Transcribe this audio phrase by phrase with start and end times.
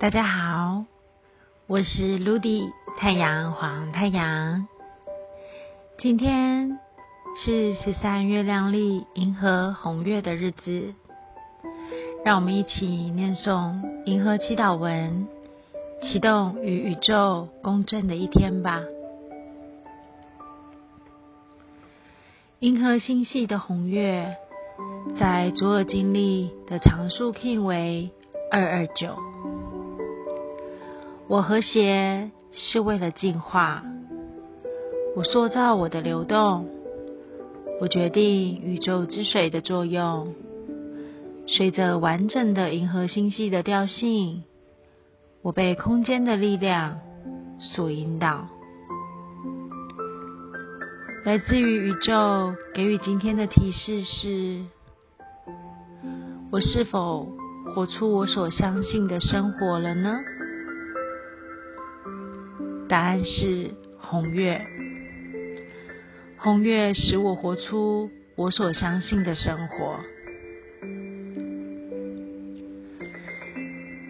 [0.00, 0.84] 大家好，
[1.66, 4.68] 我是 Ludy 太阳黄太阳。
[5.98, 6.78] 今天
[7.36, 10.94] 是十三月亮丽银河红月的日子，
[12.24, 15.26] 让我们一起念诵银河祈祷文，
[16.00, 18.80] 启动与宇宙共振的一天吧。
[22.60, 24.36] 银河星系的红月，
[25.18, 28.12] 在左耳经历的常数 King 为
[28.52, 29.18] 二二九。
[31.28, 33.82] 我和谐是为了进化，
[35.14, 36.66] 我塑造我的流动，
[37.82, 40.34] 我决定宇宙之水的作用，
[41.46, 44.42] 随着完整的银河星系的调性，
[45.42, 46.98] 我被空间的力量
[47.60, 48.48] 所引导。
[51.26, 54.64] 来自于宇宙给予今天的提示是：
[56.50, 57.28] 我是否
[57.74, 60.18] 活出我所相信的生活了呢？
[62.88, 64.60] 答案是红月。
[66.38, 70.00] 红月使我活出我所相信的生活。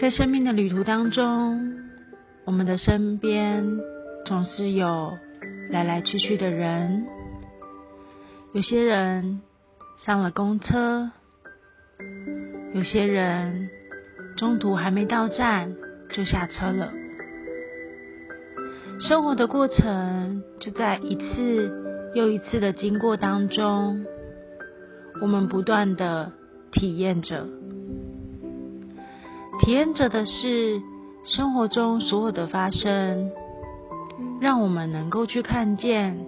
[0.00, 1.74] 在生命的旅途当中，
[2.44, 3.64] 我们的身边
[4.24, 5.18] 总是有
[5.70, 7.06] 来来去去的人。
[8.52, 9.42] 有些人
[10.04, 11.10] 上了公车，
[12.74, 13.68] 有些人
[14.36, 15.74] 中途还没到站
[16.10, 16.92] 就下车了。
[19.00, 24.04] 生活的过程就在一次又一次的经过当中，
[25.20, 26.32] 我们不断的
[26.70, 27.46] 体验着，
[29.60, 30.80] 体验着的是
[31.24, 33.32] 生活中所有的发生，
[34.40, 36.26] 让我们能够去看见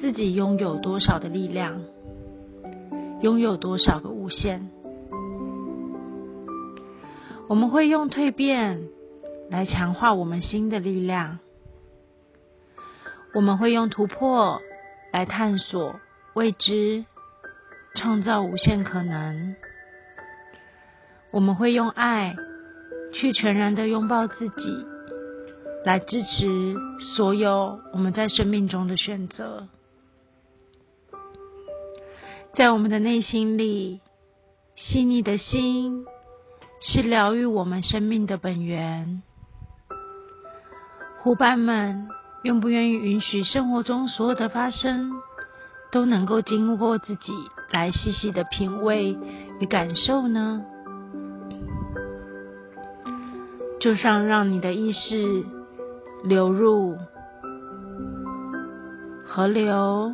[0.00, 1.80] 自己拥有多少的力量，
[3.22, 4.70] 拥有多少个无限。
[7.48, 8.88] 我们会用蜕变。
[9.50, 11.38] 来强化我们心的力量，
[13.34, 14.60] 我们会用突破
[15.12, 15.98] 来探索
[16.34, 17.04] 未知，
[17.94, 19.56] 创造无限可能。
[21.30, 22.36] 我们会用爱
[23.12, 24.86] 去全然的拥抱自己，
[25.84, 26.74] 来支持
[27.16, 29.68] 所有我们在生命中的选择。
[32.54, 34.00] 在我们的内心里，
[34.74, 36.04] 细腻的心
[36.80, 39.22] 是疗愈我们生命的本源。
[41.20, 42.08] 伙伴们，
[42.42, 45.10] 愿不愿意允许生活中所有的发生
[45.90, 47.32] 都能够经过自己
[47.70, 49.18] 来细细的品味
[49.60, 50.62] 与感受呢？
[53.80, 55.44] 就像让你的意识
[56.24, 56.96] 流入
[59.24, 60.12] 河流，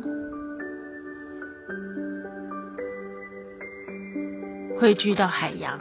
[4.77, 5.79] 汇聚到海洋，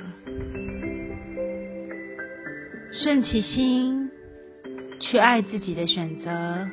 [2.92, 3.93] 顺其心。
[5.06, 6.66] 去爱自己的选择，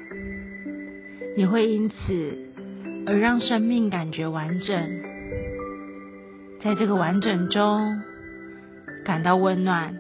[1.36, 2.38] 你会因此
[3.06, 5.02] 而让生命感觉完整，
[6.62, 8.02] 在这个完整中
[9.03, 9.97] 感到温暖，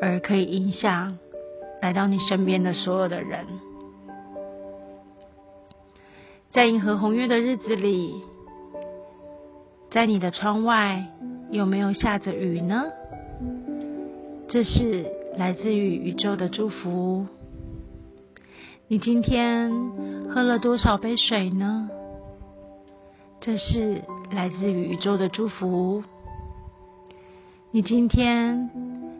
[0.00, 1.16] 而可以影响
[1.80, 3.46] 来到你身边的所有的人。
[6.50, 8.20] 在银河红月的日子里，
[9.92, 11.06] 在你的窗外
[11.50, 12.84] 有没有下着雨呢？
[14.48, 15.21] 这是。
[15.36, 17.26] 来自于宇宙的祝福。
[18.88, 19.70] 你今天
[20.28, 21.88] 喝了多少杯水呢？
[23.40, 26.04] 这是来自于宇宙的祝福。
[27.70, 28.70] 你今天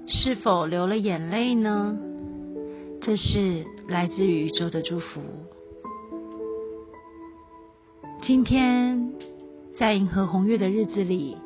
[0.06, 1.96] 是否流了眼泪呢？
[3.00, 5.22] 这是来自于宇宙的祝福。
[8.20, 9.14] 今天
[9.78, 11.38] 在银河红月的日子里，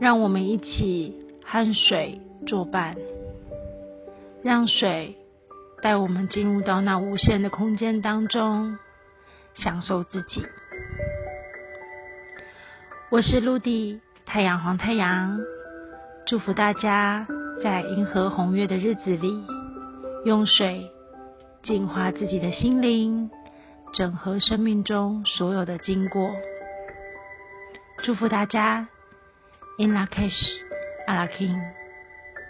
[0.00, 2.96] 让我们一起和水作伴。
[4.42, 5.16] 让水
[5.82, 8.78] 带我们进入到那无限的空间当中，
[9.54, 10.46] 享受自己。
[13.10, 15.40] 我是陆地太阳黄太阳，
[16.26, 17.26] 祝福大家
[17.62, 19.44] 在银河红月的日子里，
[20.24, 20.88] 用水
[21.62, 23.30] 净化自己的心灵，
[23.92, 26.30] 整合生命中所有的经过。
[28.04, 28.86] 祝福大家
[29.78, 30.60] ，In La Cash，
[31.08, 31.58] 阿拉 King。